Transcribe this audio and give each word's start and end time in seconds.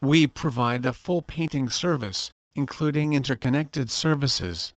We 0.00 0.26
provide 0.26 0.86
a 0.86 0.94
full 0.94 1.20
painting 1.20 1.68
service, 1.68 2.30
including 2.56 3.12
interconnected 3.12 3.90
services. 3.90 4.72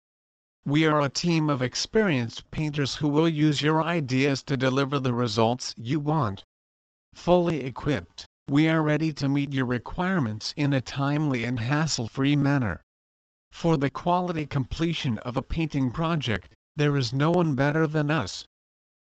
We 0.65 0.87
are 0.87 1.03
a 1.03 1.11
team 1.11 1.51
of 1.51 1.61
experienced 1.61 2.51
painters 2.51 2.95
who 2.95 3.09
will 3.09 3.29
use 3.29 3.61
your 3.61 3.83
ideas 3.83 4.43
to 4.45 4.57
deliver 4.57 4.99
the 4.99 5.13
results 5.13 5.75
you 5.77 6.01
want. 6.01 6.45
Fully 7.13 7.63
equipped, 7.63 8.25
we 8.49 8.71
are 8.71 8.83
ready 8.83 9.13
to 9.13 9.29
meet 9.29 9.53
your 9.53 9.67
requirements 9.67 10.55
in 10.57 10.73
a 10.73 10.81
timely 10.81 11.45
and 11.45 11.61
hassle-free 11.61 12.37
manner. 12.37 12.81
For 13.55 13.77
the 13.77 13.89
quality 13.89 14.47
completion 14.47 15.19
of 15.19 15.37
a 15.37 15.43
painting 15.43 15.93
project, 15.93 16.53
there 16.75 16.97
is 16.97 17.13
no 17.13 17.31
one 17.31 17.55
better 17.55 17.87
than 17.87 18.11
us. 18.11 18.45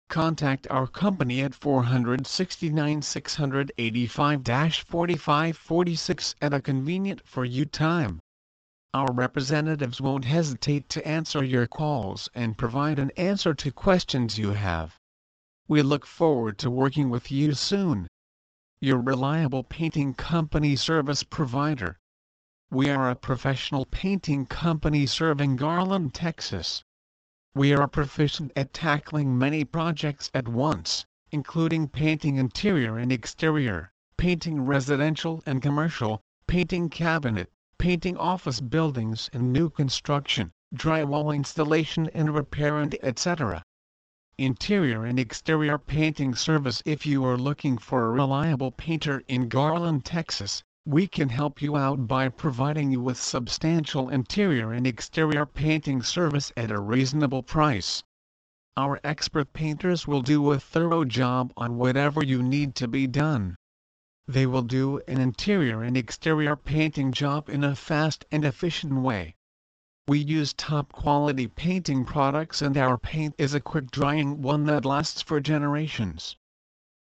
Contact 0.07 0.67
our 0.69 0.85
company 0.85 1.41
at 1.41 1.55
469 1.55 3.01
685 3.01 4.43
4546 4.85 6.35
at 6.39 6.53
a 6.53 6.61
convenient 6.61 7.27
for 7.27 7.43
you 7.43 7.65
time. 7.65 8.19
Our 8.93 9.11
representatives 9.11 9.99
won't 9.99 10.25
hesitate 10.25 10.89
to 10.89 11.05
answer 11.05 11.43
your 11.43 11.65
calls 11.65 12.29
and 12.35 12.55
provide 12.55 12.99
an 12.99 13.09
answer 13.17 13.55
to 13.55 13.71
questions 13.71 14.37
you 14.37 14.51
have. 14.51 14.99
We 15.67 15.81
look 15.81 16.05
forward 16.05 16.59
to 16.59 16.69
working 16.69 17.09
with 17.09 17.31
you 17.31 17.55
soon. 17.55 18.07
Your 18.79 19.01
reliable 19.01 19.63
painting 19.63 20.13
company 20.13 20.75
service 20.75 21.23
provider. 21.23 21.97
We 22.71 22.89
are 22.89 23.11
a 23.11 23.15
professional 23.15 23.85
painting 23.85 24.47
company 24.47 25.05
serving 25.05 25.55
Garland, 25.57 26.15
Texas. 26.15 26.83
We 27.53 27.73
are 27.73 27.87
proficient 27.87 28.51
at 28.55 28.73
tackling 28.73 29.37
many 29.37 29.63
projects 29.63 30.31
at 30.33 30.47
once, 30.47 31.05
including 31.29 31.89
painting 31.89 32.37
interior 32.37 32.97
and 32.97 33.11
exterior, 33.11 33.91
painting 34.17 34.65
residential 34.65 35.43
and 35.45 35.61
commercial, 35.61 36.21
painting 36.47 36.89
cabinet, 36.89 37.51
painting 37.77 38.17
office 38.17 38.61
buildings 38.61 39.29
and 39.31 39.53
new 39.53 39.69
construction, 39.69 40.51
drywall 40.73 41.35
installation 41.35 42.09
and 42.15 42.33
repair 42.33 42.79
and 42.79 42.95
etc. 43.03 43.63
Interior 44.39 45.05
and 45.05 45.19
exterior 45.19 45.77
painting 45.77 46.33
service 46.33 46.81
If 46.83 47.05
you 47.05 47.23
are 47.25 47.37
looking 47.37 47.77
for 47.77 48.05
a 48.05 48.11
reliable 48.11 48.71
painter 48.71 49.21
in 49.27 49.49
Garland, 49.49 50.03
Texas, 50.03 50.63
we 50.87 51.07
can 51.07 51.29
help 51.29 51.63
you 51.63 51.75
out 51.75 52.07
by 52.07 52.29
providing 52.29 52.91
you 52.91 53.01
with 53.01 53.17
substantial 53.17 54.07
interior 54.07 54.71
and 54.71 54.85
exterior 54.85 55.43
painting 55.43 56.03
service 56.03 56.53
at 56.55 56.69
a 56.69 56.79
reasonable 56.79 57.41
price. 57.41 58.03
Our 58.77 58.99
expert 59.03 59.51
painters 59.51 60.05
will 60.05 60.21
do 60.21 60.51
a 60.51 60.59
thorough 60.59 61.03
job 61.03 61.51
on 61.57 61.77
whatever 61.77 62.23
you 62.23 62.43
need 62.43 62.75
to 62.75 62.87
be 62.87 63.07
done. 63.07 63.55
They 64.27 64.45
will 64.45 64.61
do 64.61 65.01
an 65.07 65.19
interior 65.19 65.81
and 65.81 65.97
exterior 65.97 66.55
painting 66.55 67.11
job 67.11 67.49
in 67.49 67.63
a 67.63 67.75
fast 67.75 68.23
and 68.31 68.45
efficient 68.45 69.01
way. 69.01 69.33
We 70.07 70.19
use 70.19 70.53
top 70.53 70.91
quality 70.91 71.47
painting 71.47 72.05
products 72.05 72.61
and 72.61 72.77
our 72.77 72.99
paint 72.99 73.33
is 73.39 73.55
a 73.55 73.59
quick 73.59 73.89
drying 73.89 74.43
one 74.43 74.65
that 74.65 74.85
lasts 74.85 75.23
for 75.23 75.39
generations 75.39 76.35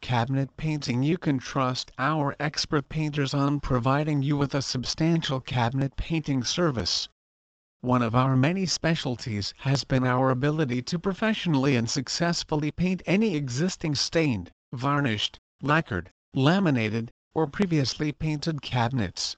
cabinet 0.01 0.55
painting 0.57 1.03
you 1.03 1.17
can 1.17 1.37
trust 1.37 1.91
our 1.99 2.35
expert 2.39 2.87
painters 2.89 3.33
on 3.33 3.59
providing 3.59 4.21
you 4.21 4.37
with 4.37 4.55
a 4.55 4.61
substantial 4.61 5.39
cabinet 5.39 5.95
painting 5.97 6.43
service. 6.43 7.09
One 7.81 8.01
of 8.01 8.15
our 8.15 8.35
many 8.35 8.65
specialties 8.65 9.53
has 9.59 9.83
been 9.83 10.05
our 10.05 10.29
ability 10.29 10.81
to 10.83 10.99
professionally 10.99 11.75
and 11.75 11.89
successfully 11.89 12.71
paint 12.71 13.01
any 13.05 13.35
existing 13.35 13.95
stained, 13.95 14.51
varnished, 14.73 15.39
lacquered, 15.61 16.11
laminated, 16.33 17.11
or 17.33 17.47
previously 17.47 18.11
painted 18.11 18.61
cabinets. 18.61 19.37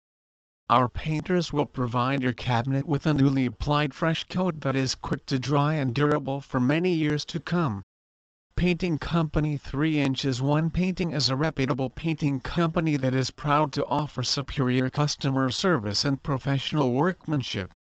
Our 0.69 0.87
painters 0.89 1.51
will 1.51 1.65
provide 1.65 2.21
your 2.23 2.33
cabinet 2.33 2.87
with 2.87 3.05
a 3.05 3.13
newly 3.13 3.45
applied 3.45 3.93
fresh 3.93 4.23
coat 4.23 4.61
that 4.61 4.75
is 4.75 4.95
quick 4.95 5.25
to 5.25 5.37
dry 5.37 5.73
and 5.73 5.93
durable 5.93 6.39
for 6.39 6.59
many 6.59 6.93
years 6.93 7.25
to 7.25 7.39
come. 7.39 7.83
Painting 8.57 8.97
Company 8.97 9.55
3 9.55 10.01
Inches 10.01 10.41
1 10.41 10.71
Painting 10.71 11.11
is 11.11 11.29
a 11.29 11.37
reputable 11.37 11.89
painting 11.89 12.41
company 12.41 12.97
that 12.97 13.15
is 13.15 13.31
proud 13.31 13.71
to 13.71 13.85
offer 13.85 14.23
superior 14.23 14.89
customer 14.89 15.49
service 15.51 16.03
and 16.03 16.21
professional 16.21 16.91
workmanship. 16.91 17.71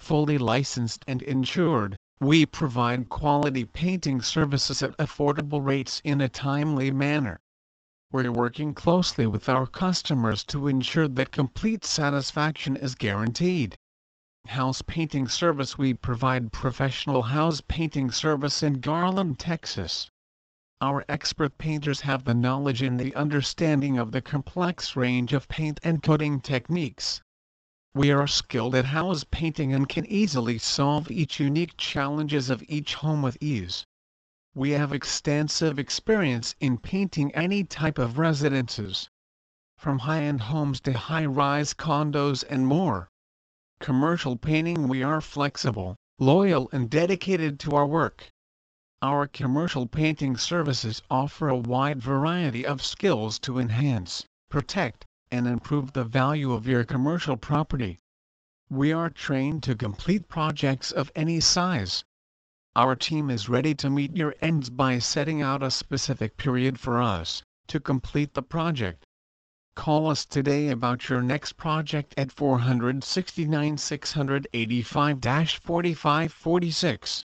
Fully 0.00 0.38
licensed 0.38 1.04
and 1.06 1.20
insured, 1.20 1.96
we 2.20 2.46
provide 2.46 3.10
quality 3.10 3.66
painting 3.66 4.22
services 4.22 4.82
at 4.82 4.96
affordable 4.96 5.62
rates 5.62 6.00
in 6.04 6.22
a 6.22 6.28
timely 6.28 6.90
manner. 6.90 7.38
We're 8.10 8.32
working 8.32 8.72
closely 8.72 9.26
with 9.26 9.46
our 9.48 9.66
customers 9.66 10.42
to 10.44 10.68
ensure 10.68 11.08
that 11.08 11.32
complete 11.32 11.84
satisfaction 11.84 12.76
is 12.76 12.94
guaranteed 12.94 13.76
house 14.48 14.80
painting 14.80 15.28
service 15.28 15.76
we 15.76 15.92
provide 15.92 16.52
professional 16.52 17.20
house 17.20 17.60
painting 17.68 18.10
service 18.10 18.62
in 18.62 18.80
Garland, 18.80 19.38
Texas. 19.38 20.10
Our 20.80 21.04
expert 21.06 21.58
painters 21.58 22.00
have 22.00 22.24
the 22.24 22.32
knowledge 22.32 22.80
and 22.80 22.98
the 22.98 23.14
understanding 23.14 23.98
of 23.98 24.10
the 24.10 24.22
complex 24.22 24.96
range 24.96 25.34
of 25.34 25.48
paint 25.48 25.80
and 25.84 26.02
coating 26.02 26.40
techniques. 26.40 27.20
We 27.94 28.10
are 28.10 28.26
skilled 28.26 28.74
at 28.74 28.86
house 28.86 29.24
painting 29.30 29.74
and 29.74 29.86
can 29.86 30.06
easily 30.06 30.56
solve 30.56 31.10
each 31.10 31.38
unique 31.38 31.76
challenges 31.76 32.48
of 32.48 32.64
each 32.68 32.94
home 32.94 33.20
with 33.20 33.36
ease. 33.42 33.84
We 34.54 34.70
have 34.70 34.94
extensive 34.94 35.78
experience 35.78 36.54
in 36.58 36.78
painting 36.78 37.34
any 37.34 37.64
type 37.64 37.98
of 37.98 38.18
residences. 38.18 39.10
From 39.76 39.98
high-end 39.98 40.40
homes 40.40 40.80
to 40.80 40.94
high-rise 40.94 41.74
condos 41.74 42.44
and 42.48 42.66
more 42.66 43.10
commercial 43.80 44.36
painting 44.36 44.88
we 44.88 45.02
are 45.02 45.20
flexible, 45.20 45.96
loyal 46.18 46.68
and 46.72 46.90
dedicated 46.90 47.60
to 47.60 47.76
our 47.76 47.86
work. 47.86 48.28
Our 49.00 49.28
commercial 49.28 49.86
painting 49.86 50.36
services 50.36 51.00
offer 51.08 51.48
a 51.48 51.56
wide 51.56 52.02
variety 52.02 52.66
of 52.66 52.84
skills 52.84 53.38
to 53.40 53.58
enhance, 53.58 54.24
protect, 54.48 55.06
and 55.30 55.46
improve 55.46 55.92
the 55.92 56.04
value 56.04 56.52
of 56.52 56.66
your 56.66 56.82
commercial 56.82 57.36
property. 57.36 57.98
We 58.68 58.92
are 58.92 59.10
trained 59.10 59.62
to 59.62 59.76
complete 59.76 60.28
projects 60.28 60.90
of 60.90 61.12
any 61.14 61.38
size. 61.38 62.02
Our 62.74 62.96
team 62.96 63.30
is 63.30 63.48
ready 63.48 63.74
to 63.76 63.88
meet 63.88 64.16
your 64.16 64.34
ends 64.40 64.70
by 64.70 64.98
setting 64.98 65.40
out 65.40 65.62
a 65.62 65.70
specific 65.70 66.36
period 66.36 66.80
for 66.80 67.00
us 67.00 67.42
to 67.68 67.80
complete 67.80 68.34
the 68.34 68.42
project. 68.42 69.04
Call 69.78 70.08
us 70.08 70.26
today 70.26 70.70
about 70.70 71.08
your 71.08 71.22
next 71.22 71.52
project 71.52 72.12
at 72.16 72.32
469 72.32 73.78
685 73.78 75.20
4546. 75.62 77.24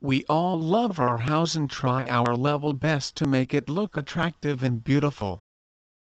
We 0.00 0.24
all 0.24 0.58
love 0.60 0.98
our 0.98 1.18
house 1.18 1.54
and 1.54 1.70
try 1.70 2.04
our 2.08 2.34
level 2.34 2.72
best 2.72 3.14
to 3.18 3.28
make 3.28 3.54
it 3.54 3.68
look 3.68 3.96
attractive 3.96 4.64
and 4.64 4.82
beautiful. 4.82 5.38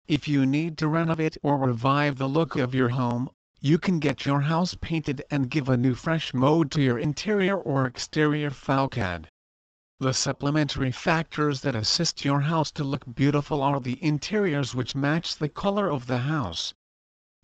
If 0.07 0.29
you 0.29 0.47
need 0.47 0.79
to 0.79 0.87
renovate 0.87 1.37
or 1.43 1.59
revive 1.59 2.17
the 2.17 2.29
look 2.29 2.55
of 2.55 2.77
your 2.77 2.91
home, 2.91 3.29
you 3.61 3.77
can 3.77 3.99
get 3.99 4.25
your 4.25 4.43
house 4.43 4.77
painted 4.81 5.25
and 5.33 5.51
give 5.51 5.69
a 5.69 5.77
new 5.77 5.97
fresh 5.97 6.33
mode 6.33 6.71
to 6.71 6.81
your 6.81 7.01
interior 7.01 7.57
or 7.57 7.87
exterior 7.87 8.51
facade. 8.51 9.29
The 10.03 10.13
supplementary 10.13 10.91
factors 10.91 11.61
that 11.61 11.77
assist 11.77 12.25
your 12.25 12.41
house 12.41 12.73
to 12.73 12.83
look 12.83 13.05
beautiful 13.15 13.63
are 13.63 13.79
the 13.79 14.03
interiors 14.03 14.75
which 14.75 14.97
match 14.97 15.37
the 15.37 15.49
color 15.49 15.89
of 15.89 16.09
the 16.09 16.19
house. 16.19 16.75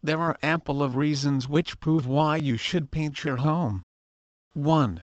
There 0.03 0.21
are 0.21 0.37
ample 0.43 0.83
of 0.83 0.97
reasons 0.97 1.49
which 1.49 1.79
prove 1.79 2.05
why 2.05 2.39
you 2.39 2.57
should 2.57 2.91
paint 2.91 3.23
your 3.23 3.37
home. 3.37 3.85
1. 4.55 5.01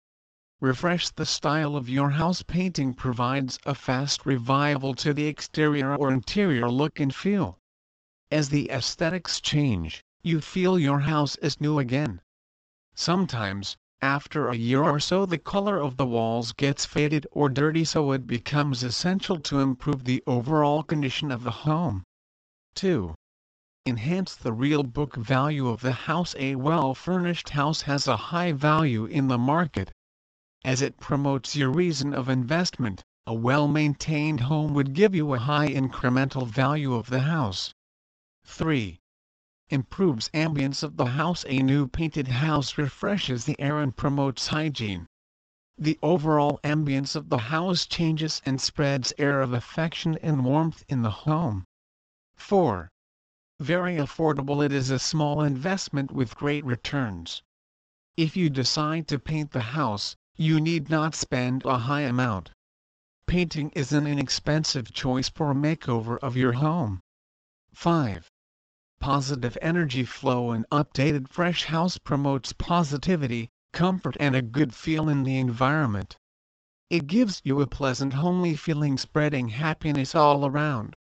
Refresh 0.61 1.09
the 1.09 1.25
style 1.25 1.75
of 1.75 1.89
your 1.89 2.11
house 2.11 2.43
painting 2.43 2.93
provides 2.93 3.59
a 3.65 3.75
fast 3.75 4.27
revival 4.27 4.93
to 4.97 5.15
the 5.15 5.27
exterior 5.27 5.97
or 5.97 6.13
interior 6.13 6.71
look 6.71 7.01
and 7.01 7.15
feel. 7.15 7.57
As 8.31 8.51
the 8.51 8.71
aesthetics 8.71 9.41
change, 9.41 10.05
you 10.23 10.43
feel 10.43 10.79
your 10.79 11.01
house 11.01 11.37
is 11.37 11.63
new 11.63 11.79
again. 11.79 12.21
Sometimes, 12.95 13.79
after 14.01 14.49
a 14.49 14.55
year 14.55 14.83
or 14.83 15.01
so 15.01 15.27
the 15.27 15.39
color 15.39 15.81
of 15.81 15.97
the 15.97 16.07
walls 16.07 16.53
gets 16.53 16.85
faded 16.85 17.27
or 17.33 17.49
dirty 17.49 17.85
so 17.85 18.13
it 18.13 18.27
becomes 18.29 18.85
essential 18.85 19.41
to 19.41 19.59
improve 19.59 20.05
the 20.05 20.23
overall 20.25 20.85
condition 20.85 21.33
of 21.33 21.43
the 21.43 21.51
home. 21.51 22.05
2. 22.77 23.13
Enhance 23.87 24.37
the 24.37 24.53
real 24.53 24.85
book 24.85 25.17
value 25.17 25.67
of 25.67 25.81
the 25.81 25.93
house 25.93 26.37
A 26.39 26.55
well-furnished 26.55 27.49
house 27.49 27.83
has 27.83 28.07
a 28.07 28.17
high 28.17 28.53
value 28.53 29.05
in 29.05 29.27
the 29.27 29.39
market. 29.39 29.91
As 30.65 30.81
it 30.81 31.01
promotes 31.01 31.57
your 31.57 31.71
reason 31.71 32.15
of 32.15 32.29
investment, 32.29 33.03
a 33.27 33.35
well-maintained 33.35 34.41
home 34.41 34.75
would 34.75 34.95
give 34.95 35.15
you 35.15 35.35
a 35.35 35.39
high 35.39 35.69
incremental 35.69 36.47
value 36.47 36.95
of 36.95 37.11
the 37.11 37.21
house. 37.21 37.75
3 38.45 39.01
improves 39.71 40.29
ambience 40.31 40.83
of 40.83 40.97
the 40.97 41.07
house. 41.07 41.45
A 41.49 41.59
new 41.63 41.87
painted 41.89 42.29
house 42.29 42.79
refreshes 42.79 43.45
the 43.45 43.61
air 43.61 43.81
and 43.81 43.97
promotes 43.97 44.49
hygiene. 44.49 45.07
the 45.81 45.99
overall 46.03 46.59
ambience 46.65 47.15
of 47.15 47.29
the 47.29 47.39
house 47.39 47.87
changes 47.87 48.43
and 48.45 48.61
spreads 48.61 49.13
air 49.17 49.41
of 49.41 49.53
affection 49.53 50.19
and 50.23 50.45
warmth 50.45 50.85
in 50.89 51.03
the 51.03 51.11
home. 51.11 51.65
4. 52.35 52.89
Very 53.61 53.97
affordable 53.97 54.65
it 54.65 54.73
is 54.73 54.91
a 54.91 54.99
small 54.99 55.43
investment 55.43 56.11
with 56.11 56.37
great 56.37 56.65
returns. 56.65 57.43
If 58.17 58.37
you 58.37 58.51
decide 58.51 59.07
to 59.09 59.21
paint 59.21 59.53
the 59.53 59.61
house, 59.61 60.17
you 60.37 60.61
need 60.61 60.91
not 60.91 61.15
spend 61.15 61.65
a 61.65 61.79
high 61.79 62.03
amount. 62.03 62.51
Painting 63.27 63.71
is 63.71 63.93
an 63.93 64.07
inexpensive 64.07 64.93
choice 64.93 65.29
for 65.29 65.53
a 65.53 65.55
makeover 65.55 66.19
of 66.19 66.37
your 66.37 66.55
home. 66.55 67.01
5. 67.73 68.29
Positive 69.01 69.57
energy 69.63 70.05
flow 70.05 70.51
and 70.51 70.69
updated 70.71 71.29
fresh 71.29 71.65
house 71.65 71.99
promotes 71.99 72.53
positivity, 72.53 73.49
comfort 73.73 74.17
and 74.19 74.35
a 74.35 74.43
good 74.43 74.75
feel 74.75 75.09
in 75.09 75.23
the 75.23 75.39
environment. 75.39 76.17
It 76.91 77.07
gives 77.07 77.41
you 77.45 77.61
a 77.61 77.67
pleasant 77.67 78.15
homely 78.15 78.57
feeling 78.57 78.99
spreading 78.99 79.51
happiness 79.51 80.15
all 80.15 80.47
around. 80.47 80.97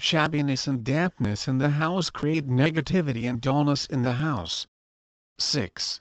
Shabbiness 0.00 0.66
and 0.66 0.82
dampness 0.82 1.46
in 1.46 1.58
the 1.58 1.70
house 1.70 2.10
create 2.10 2.48
negativity 2.48 3.28
and 3.28 3.40
dullness 3.40 3.86
in 3.86 4.02
the 4.02 4.14
house. 4.14 4.66
6. 5.38 6.00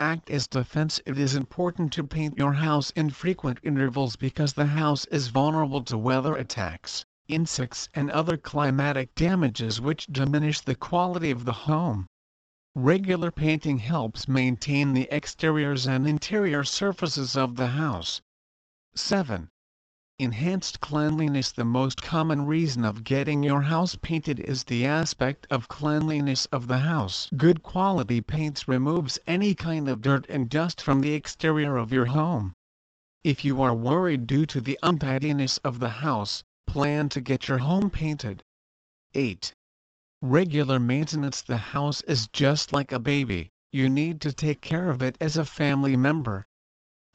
Act 0.00 0.30
as 0.30 0.48
defense 0.48 1.00
It 1.06 1.16
is 1.18 1.34
important 1.34 1.92
to 1.92 2.02
paint 2.02 2.38
your 2.38 2.54
house 2.54 2.90
in 2.90 3.10
frequent 3.10 3.60
intervals 3.62 4.16
because 4.16 4.54
the 4.54 4.66
house 4.66 5.04
is 5.06 5.28
vulnerable 5.28 5.84
to 5.84 5.96
weather 5.96 6.34
attacks, 6.34 7.04
insects 7.32 7.88
and 7.94 8.10
other 8.10 8.36
climatic 8.36 9.14
damages 9.14 9.80
which 9.80 10.06
diminish 10.06 10.60
the 10.60 10.74
quality 10.74 11.30
of 11.30 11.44
the 11.44 11.52
home. 11.52 12.06
Regular 12.74 13.30
painting 13.30 13.78
helps 13.78 14.28
maintain 14.28 14.92
the 14.92 15.08
exteriors 15.12 15.86
and 15.86 16.06
interior 16.06 16.64
surfaces 16.64 17.36
of 17.36 17.56
the 17.56 17.68
house. 17.68 18.20
7. 18.94 19.48
Enhanced 20.18 20.80
cleanliness 20.80 21.50
The 21.50 21.64
most 21.64 22.02
common 22.02 22.44
reason 22.44 22.84
of 22.84 23.04
getting 23.04 23.42
your 23.42 23.62
house 23.62 23.96
painted 23.96 24.38
is 24.38 24.64
the 24.64 24.84
aspect 24.84 25.46
of 25.50 25.66
cleanliness 25.66 26.44
of 26.52 26.66
the 26.66 26.80
house. 26.80 27.30
Good 27.36 27.62
quality 27.62 28.20
paints 28.20 28.68
removes 28.68 29.18
any 29.26 29.54
kind 29.54 29.88
of 29.88 30.02
dirt 30.02 30.26
and 30.28 30.48
dust 30.48 30.80
from 30.80 31.00
the 31.00 31.14
exterior 31.14 31.76
of 31.76 31.90
your 31.90 32.04
home. 32.04 32.52
If 33.24 33.44
you 33.44 33.62
are 33.62 33.74
worried 33.74 34.26
due 34.26 34.46
to 34.46 34.60
the 34.60 34.78
untidiness 34.82 35.58
of 35.58 35.78
the 35.78 35.88
house, 35.88 36.44
plan 36.70 37.08
to 37.08 37.20
get 37.20 37.48
your 37.48 37.58
home 37.58 37.90
painted. 37.90 38.44
8. 39.12 39.52
Regular 40.22 40.78
maintenance 40.78 41.42
The 41.42 41.56
house 41.56 42.00
is 42.02 42.28
just 42.28 42.72
like 42.72 42.92
a 42.92 43.00
baby, 43.00 43.50
you 43.72 43.88
need 43.88 44.20
to 44.20 44.32
take 44.32 44.60
care 44.60 44.88
of 44.88 45.02
it 45.02 45.16
as 45.20 45.36
a 45.36 45.44
family 45.44 45.96
member. 45.96 46.46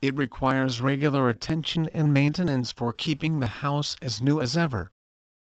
It 0.01 0.17
requires 0.17 0.81
regular 0.81 1.29
attention 1.29 1.87
and 1.93 2.13
maintenance 2.13 2.73
for 2.73 2.91
keeping 2.91 3.39
the 3.39 3.47
house 3.47 3.95
as 4.01 4.21
new 4.21 4.41
as 4.41 4.57
ever. 4.57 4.91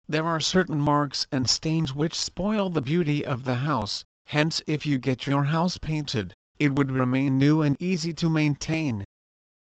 There 0.08 0.25
are 0.25 0.41
certain 0.41 0.81
marks 0.81 1.26
and 1.31 1.46
stains 1.46 1.94
which 1.94 2.14
spoil 2.14 2.70
the 2.70 2.81
beauty 2.81 3.23
of 3.23 3.44
the 3.44 3.56
house, 3.56 4.06
hence 4.25 4.62
if 4.67 4.87
you 4.87 4.96
get 4.96 5.26
your 5.26 5.44
house 5.44 5.76
painted, 5.76 6.32
it 6.58 6.75
would 6.75 6.91
remain 6.91 7.37
new 7.37 7.61
and 7.61 7.76
easy 7.79 8.14
to 8.14 8.31
maintain. 8.31 9.05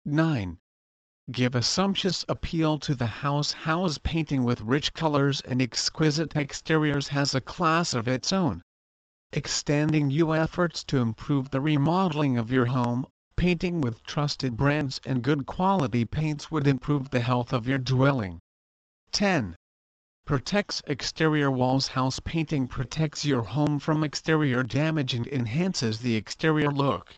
9. 0.05 0.57
Give 1.31 1.55
a 1.55 1.61
sumptuous 1.61 2.25
appeal 2.27 2.77
to 2.79 2.93
the 2.93 3.07
house 3.07 3.53
House 3.53 3.97
painting 3.97 4.43
with 4.43 4.59
rich 4.59 4.93
colors 4.93 5.39
and 5.39 5.61
exquisite 5.61 6.35
exteriors 6.35 7.07
has 7.07 7.33
a 7.33 7.39
class 7.39 7.93
of 7.93 8.09
its 8.09 8.33
own. 8.33 8.61
Extending 9.31 10.09
your 10.09 10.35
efforts 10.35 10.83
to 10.83 10.97
improve 10.97 11.49
the 11.51 11.61
remodeling 11.61 12.37
of 12.37 12.51
your 12.51 12.65
home 12.65 13.07
Painting 13.37 13.81
with 13.81 14.03
trusted 14.03 14.55
brands 14.57 14.99
and 15.05 15.23
good 15.23 15.45
quality 15.45 16.05
paints 16.05 16.51
would 16.51 16.67
improve 16.67 17.09
the 17.09 17.21
health 17.21 17.51
of 17.51 17.67
your 17.67 17.77
dwelling. 17.77 18.39
10. 19.11 19.55
Protects 20.25 20.81
exterior 20.87 21.49
walls 21.49 21.87
House 21.87 22.19
painting 22.19 22.67
protects 22.67 23.25
your 23.25 23.43
home 23.43 23.79
from 23.79 24.03
exterior 24.03 24.61
damage 24.61 25.13
and 25.13 25.25
enhances 25.27 25.99
the 25.99 26.15
exterior 26.15 26.69
look. 26.69 27.15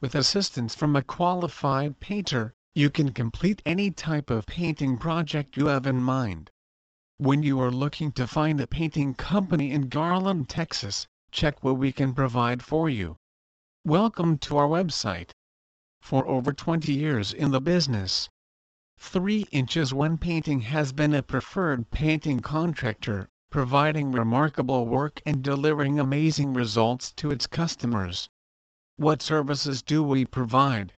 With 0.00 0.14
assistance 0.14 0.74
from 0.74 0.96
a 0.96 1.02
qualified 1.02 1.98
painter, 1.98 2.52
you 2.78 2.88
can 2.88 3.10
complete 3.10 3.60
any 3.66 3.90
type 3.90 4.30
of 4.30 4.46
painting 4.46 4.96
project 4.96 5.56
you 5.56 5.66
have 5.66 5.84
in 5.84 6.00
mind. 6.00 6.48
When 7.16 7.42
you 7.42 7.60
are 7.60 7.72
looking 7.72 8.12
to 8.12 8.24
find 8.24 8.60
a 8.60 8.68
painting 8.68 9.14
company 9.14 9.72
in 9.72 9.88
Garland, 9.88 10.48
Texas, 10.48 11.08
check 11.32 11.64
what 11.64 11.76
we 11.76 11.90
can 11.90 12.14
provide 12.14 12.62
for 12.62 12.88
you. 12.88 13.16
Welcome 13.84 14.38
to 14.38 14.58
our 14.58 14.68
website 14.68 15.30
for 16.00 16.24
over 16.28 16.52
20 16.52 16.94
years 16.94 17.32
in 17.32 17.50
the 17.50 17.60
business. 17.60 18.28
3 19.00 19.48
inches 19.50 19.92
1 19.92 20.16
painting 20.16 20.60
has 20.60 20.92
been 20.92 21.14
a 21.14 21.20
preferred 21.24 21.90
painting 21.90 22.38
contractor, 22.38 23.28
providing 23.50 24.12
remarkable 24.12 24.86
work 24.86 25.20
and 25.26 25.42
delivering 25.42 25.98
amazing 25.98 26.54
results 26.54 27.10
to 27.14 27.32
its 27.32 27.48
customers. 27.48 28.28
What 28.96 29.20
services 29.20 29.82
do 29.82 30.04
we 30.04 30.24
provide? 30.24 30.92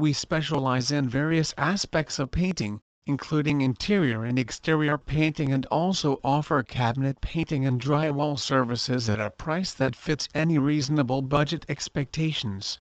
We 0.00 0.14
specialize 0.14 0.90
in 0.90 1.10
various 1.10 1.52
aspects 1.58 2.18
of 2.18 2.30
painting, 2.30 2.80
including 3.04 3.60
interior 3.60 4.24
and 4.24 4.38
exterior 4.38 4.96
painting 4.96 5.52
and 5.52 5.66
also 5.66 6.20
offer 6.24 6.62
cabinet 6.62 7.20
painting 7.20 7.66
and 7.66 7.78
drywall 7.78 8.38
services 8.38 9.10
at 9.10 9.20
a 9.20 9.28
price 9.28 9.74
that 9.74 9.94
fits 9.94 10.26
any 10.34 10.56
reasonable 10.56 11.20
budget 11.20 11.66
expectations. 11.68 12.78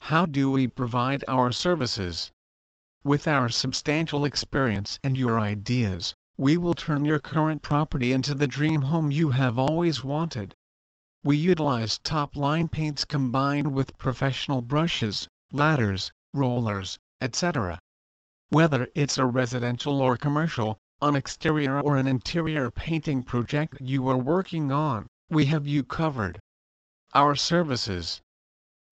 How 0.00 0.26
do 0.26 0.50
we 0.50 0.66
provide 0.66 1.24
our 1.28 1.52
services? 1.52 2.32
With 3.04 3.28
our 3.28 3.48
substantial 3.48 4.24
experience 4.24 4.98
and 5.04 5.16
your 5.16 5.38
ideas, 5.38 6.16
we 6.36 6.56
will 6.56 6.74
turn 6.74 7.04
your 7.04 7.20
current 7.20 7.62
property 7.62 8.12
into 8.12 8.34
the 8.34 8.48
dream 8.48 8.82
home 8.82 9.12
you 9.12 9.30
have 9.30 9.56
always 9.56 10.02
wanted. 10.02 10.56
We 11.22 11.36
utilize 11.36 11.98
top-line 11.98 12.66
paints 12.66 13.04
combined 13.04 13.72
with 13.72 13.96
professional 13.98 14.62
brushes, 14.62 15.28
ladders, 15.52 16.10
rollers, 16.32 16.98
etc. 17.20 17.78
Whether 18.50 18.88
it's 18.94 19.18
a 19.18 19.26
residential 19.26 20.00
or 20.00 20.16
commercial, 20.16 20.78
an 21.02 21.16
exterior 21.16 21.80
or 21.80 21.96
an 21.96 22.06
interior 22.06 22.70
painting 22.70 23.22
project 23.22 23.78
you 23.80 24.08
are 24.08 24.16
working 24.16 24.70
on, 24.70 25.06
we 25.28 25.46
have 25.46 25.66
you 25.66 25.82
covered. 25.82 26.40
Our 27.14 27.34
services 27.34 28.20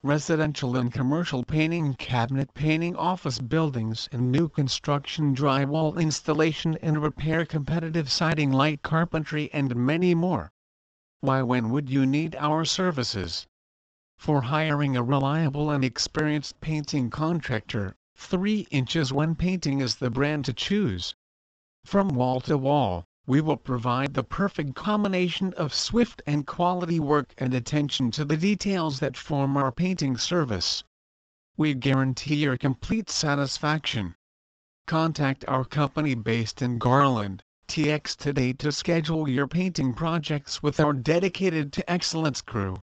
residential 0.01 0.77
and 0.77 0.93
commercial 0.93 1.43
painting 1.43 1.93
cabinet 1.93 2.53
painting 2.53 2.95
office 2.95 3.39
buildings 3.39 4.07
and 4.13 4.31
new 4.31 4.47
construction 4.47 5.35
drywall 5.35 5.99
installation 5.99 6.77
and 6.81 7.03
repair 7.03 7.45
competitive 7.45 8.09
siding 8.09 8.49
light 8.49 8.81
carpentry 8.81 9.51
and 9.51 9.75
many 9.75 10.15
more. 10.15 10.49
Why 11.19 11.41
when 11.41 11.69
would 11.71 11.89
you 11.89 12.05
need 12.05 12.37
our 12.37 12.63
services? 12.63 13.45
For 14.19 14.41
hiring 14.41 14.97
a 14.97 15.01
reliable 15.01 15.71
and 15.71 15.81
experienced 15.81 16.59
painting 16.59 17.09
contractor, 17.09 17.95
3 18.17 18.67
inches 18.69 19.13
1 19.13 19.35
painting 19.35 19.79
is 19.79 19.95
the 19.95 20.09
brand 20.09 20.43
to 20.43 20.53
choose. 20.53 21.15
From 21.85 22.09
wall 22.09 22.41
to 22.41 22.57
wall, 22.57 23.05
we 23.25 23.39
will 23.39 23.55
provide 23.55 24.15
the 24.15 24.25
perfect 24.25 24.75
combination 24.75 25.53
of 25.53 25.73
swift 25.73 26.21
and 26.27 26.45
quality 26.45 26.99
work 26.99 27.33
and 27.37 27.53
attention 27.53 28.11
to 28.11 28.25
the 28.25 28.35
details 28.35 28.99
that 28.99 29.15
form 29.15 29.55
our 29.55 29.71
painting 29.71 30.17
service. 30.17 30.83
We 31.55 31.73
guarantee 31.73 32.43
your 32.43 32.57
complete 32.57 33.09
satisfaction. 33.09 34.15
Contact 34.85 35.45
our 35.47 35.63
company 35.63 36.13
based 36.13 36.61
in 36.61 36.77
Garland, 36.77 37.41
TX 37.69 38.17
today 38.17 38.51
to 38.51 38.73
schedule 38.73 39.29
your 39.29 39.47
painting 39.47 39.93
projects 39.93 40.61
with 40.61 40.81
our 40.81 40.91
dedicated 40.91 41.71
to 41.71 41.89
excellence 41.89 42.41
crew. 42.41 42.81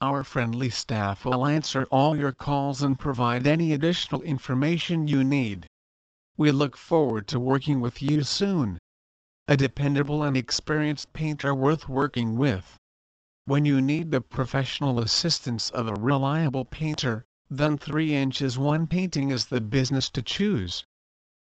Our 0.00 0.24
friendly 0.24 0.68
staff 0.68 1.24
will 1.24 1.46
answer 1.46 1.84
all 1.90 2.16
your 2.16 2.32
calls 2.32 2.82
and 2.82 2.98
provide 2.98 3.46
any 3.46 3.72
additional 3.72 4.20
information 4.22 5.08
you 5.08 5.24
need. 5.24 5.66
We 6.36 6.50
look 6.50 6.76
forward 6.76 7.26
to 7.28 7.40
working 7.40 7.80
with 7.80 8.02
you 8.02 8.22
soon 8.22 8.78
a 9.48 9.56
dependable 9.56 10.24
and 10.24 10.36
experienced 10.36 11.12
painter 11.12 11.54
worth 11.54 11.88
working 11.88 12.36
with. 12.36 12.76
When 13.44 13.64
you 13.64 13.80
need 13.80 14.10
the 14.10 14.20
professional 14.20 14.98
assistance 14.98 15.70
of 15.70 15.86
a 15.86 15.94
reliable 15.94 16.64
painter, 16.64 17.24
then 17.48 17.78
3 17.78 18.12
inches 18.12 18.58
1 18.58 18.88
painting 18.88 19.30
is 19.30 19.46
the 19.46 19.60
business 19.60 20.10
to 20.10 20.20
choose. 20.20 20.84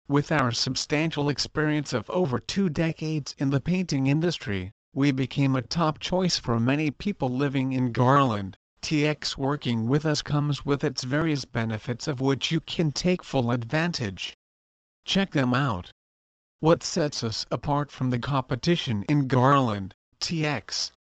With 0.08 0.32
our 0.32 0.54
substantial 0.54 1.28
experience 1.28 1.92
of 1.92 2.10
over 2.10 2.40
two 2.40 2.70
decades 2.70 3.36
in 3.38 3.50
the 3.50 3.60
painting 3.60 4.08
industry, 4.08 4.72
we 4.94 5.12
became 5.12 5.56
a 5.56 5.62
top 5.62 6.00
choice 6.00 6.40
for 6.40 6.60
many 6.60 6.90
people 6.90 7.30
living 7.30 7.74
in 7.74 7.92
Garland. 7.92 8.58
TX 8.82 9.38
working 9.38 9.88
with 9.88 10.06
us 10.06 10.22
comes 10.22 10.66
with 10.66 10.84
its 10.84 11.04
various 11.04 11.46
benefits 11.46 12.08
of 12.08 12.22
which 12.22 12.50
you 12.52 12.60
can 12.60 12.92
take 12.92 13.24
full 13.24 13.52
advantage. 13.52 14.34
Check 15.06 15.32
them 15.32 15.54
out. 15.54 15.92
What 16.60 16.82
sets 16.82 17.24
us 17.24 17.46
apart 17.52 17.92
from 17.92 18.10
the 18.10 18.20
competition 18.20 19.04
in 19.04 19.28
Garland, 19.28 19.94
TX? 20.20 20.92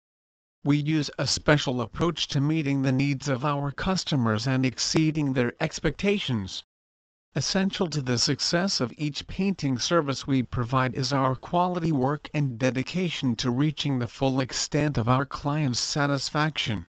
We 0.65 0.77
use 0.77 1.11
a 1.19 1.27
special 1.27 1.81
approach 1.81 2.29
to 2.29 2.41
meeting 2.41 2.83
the 2.83 2.93
needs 2.93 3.27
of 3.27 3.45
our 3.45 3.71
customers 3.71 4.47
and 4.47 4.67
exceeding 4.67 5.33
their 5.33 5.55
expectations. 5.61 6.63
Essential 7.35 7.89
to 7.89 8.01
the 8.01 8.17
success 8.17 8.81
of 8.81 8.93
each 8.97 9.27
painting 9.27 9.79
service 9.79 10.27
we 10.27 10.43
provide 10.43 10.95
is 10.95 11.13
our 11.13 11.37
quality 11.37 11.93
work 11.93 12.31
and 12.33 12.59
dedication 12.59 13.37
to 13.37 13.51
reaching 13.51 13.99
the 13.99 14.09
full 14.09 14.41
extent 14.41 14.97
of 14.97 15.09
our 15.11 15.27
clients' 15.27 15.79
satisfaction. 15.79 16.87